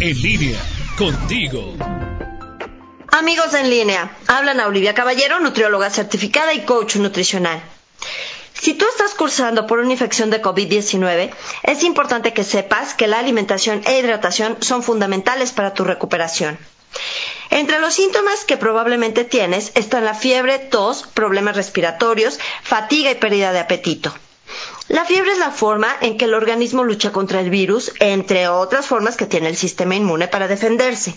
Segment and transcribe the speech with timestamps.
[0.00, 0.60] En línea,
[0.96, 1.74] contigo.
[3.10, 7.60] Amigos en línea, hablan a Olivia Caballero, nutrióloga certificada y coach nutricional.
[8.54, 11.30] Si tú estás cursando por una infección de COVID-19,
[11.64, 16.58] es importante que sepas que la alimentación e hidratación son fundamentales para tu recuperación.
[17.50, 23.52] Entre los síntomas que probablemente tienes están la fiebre, tos, problemas respiratorios, fatiga y pérdida
[23.52, 24.14] de apetito.
[24.88, 28.86] La fiebre es la forma en que el organismo lucha contra el virus, entre otras
[28.86, 31.14] formas que tiene el sistema inmune para defenderse.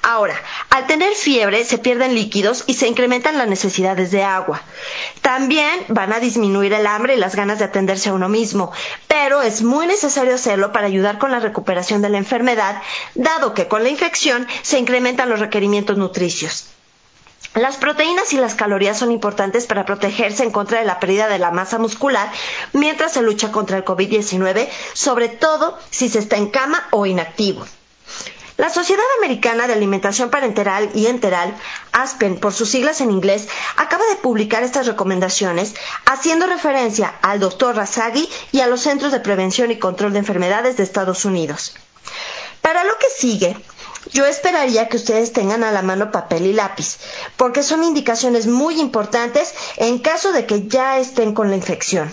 [0.00, 0.34] Ahora,
[0.70, 4.62] al tener fiebre se pierden líquidos y se incrementan las necesidades de agua.
[5.20, 8.72] También van a disminuir el hambre y las ganas de atenderse a uno mismo,
[9.06, 12.80] pero es muy necesario hacerlo para ayudar con la recuperación de la enfermedad,
[13.14, 16.73] dado que con la infección se incrementan los requerimientos nutricios.
[17.54, 21.38] Las proteínas y las calorías son importantes para protegerse en contra de la pérdida de
[21.38, 22.30] la masa muscular
[22.72, 27.64] mientras se lucha contra el COVID-19, sobre todo si se está en cama o inactivo.
[28.56, 31.56] La Sociedad Americana de Alimentación Parenteral y Enteral,
[31.92, 35.74] ASPEN por sus siglas en inglés, acaba de publicar estas recomendaciones
[36.06, 37.74] haciendo referencia al Dr.
[37.74, 41.74] Razagui y a los Centros de Prevención y Control de Enfermedades de Estados Unidos.
[42.62, 43.56] Para lo que sigue,
[44.12, 46.98] yo esperaría que ustedes tengan a la mano papel y lápiz,
[47.36, 52.10] porque son indicaciones muy importantes en caso de que ya estén con la infección.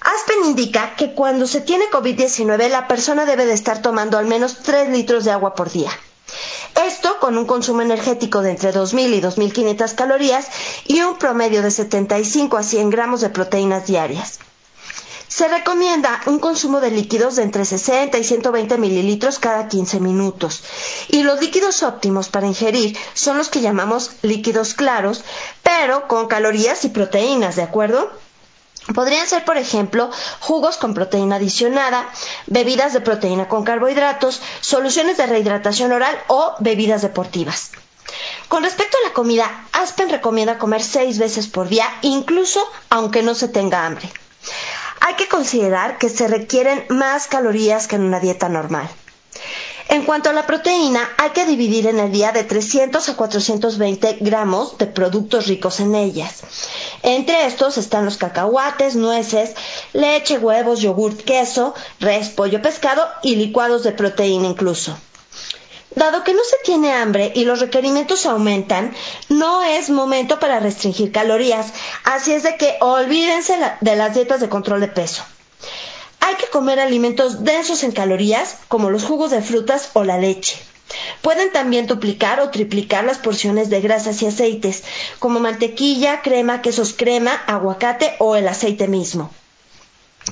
[0.00, 4.58] Aspen indica que cuando se tiene COVID-19 la persona debe de estar tomando al menos
[4.62, 5.90] 3 litros de agua por día.
[6.86, 10.46] Esto con un consumo energético de entre 2.000 y 2.500 calorías
[10.86, 14.38] y un promedio de 75 a 100 gramos de proteínas diarias.
[15.30, 20.64] Se recomienda un consumo de líquidos de entre 60 y 120 mililitros cada 15 minutos.
[21.06, 25.22] Y los líquidos óptimos para ingerir son los que llamamos líquidos claros,
[25.62, 28.10] pero con calorías y proteínas, ¿de acuerdo?
[28.92, 32.10] Podrían ser, por ejemplo, jugos con proteína adicionada,
[32.48, 37.70] bebidas de proteína con carbohidratos, soluciones de rehidratación oral o bebidas deportivas.
[38.48, 43.36] Con respecto a la comida, Aspen recomienda comer seis veces por día, incluso aunque no
[43.36, 44.10] se tenga hambre
[45.20, 48.88] que considerar que se requieren más calorías que en una dieta normal.
[49.90, 54.16] En cuanto a la proteína, hay que dividir en el día de 300 a 420
[54.20, 56.40] gramos de productos ricos en ellas.
[57.02, 59.54] Entre estos están los cacahuates, nueces,
[59.92, 64.96] leche, huevos, yogur, queso, res, pollo, pescado y licuados de proteína incluso.
[65.94, 68.94] Dado que no se tiene hambre y los requerimientos aumentan,
[69.28, 71.72] no es momento para restringir calorías,
[72.04, 75.24] así es de que olvídense de las dietas de control de peso.
[76.20, 80.58] Hay que comer alimentos densos en calorías, como los jugos de frutas o la leche.
[81.22, 84.84] Pueden también duplicar o triplicar las porciones de grasas y aceites,
[85.18, 89.30] como mantequilla, crema, quesos crema, aguacate o el aceite mismo.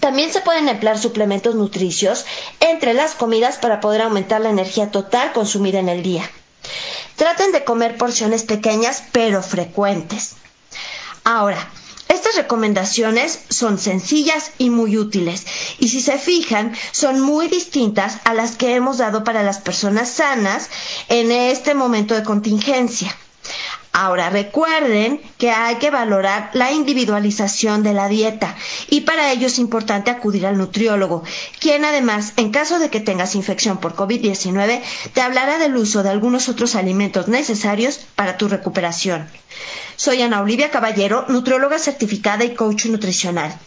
[0.00, 2.26] También se pueden emplear suplementos nutricios
[2.60, 6.28] entre las comidas para poder aumentar la energía total consumida en el día.
[7.16, 10.34] Traten de comer porciones pequeñas pero frecuentes.
[11.24, 11.70] Ahora,
[12.08, 15.46] estas recomendaciones son sencillas y muy útiles
[15.78, 20.10] y si se fijan son muy distintas a las que hemos dado para las personas
[20.10, 20.68] sanas
[21.08, 23.16] en este momento de contingencia.
[23.92, 28.56] Ahora recuerden que hay que valorar la individualización de la dieta
[28.88, 31.22] y para ello es importante acudir al nutriólogo,
[31.60, 34.80] quien además, en caso de que tengas infección por COVID-19,
[35.12, 39.28] te hablará del uso de algunos otros alimentos necesarios para tu recuperación.
[39.96, 43.58] Soy Ana Olivia Caballero, nutrióloga certificada y coach nutricional.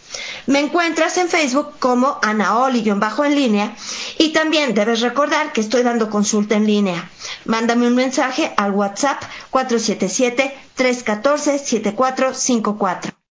[0.46, 3.74] Me encuentras en Facebook como Anaoli-bajo en línea
[4.16, 7.10] y también debes recordar que estoy dando consulta en línea.
[7.46, 9.20] Mándame un mensaje al WhatsApp
[9.50, 13.19] 477 314 7454.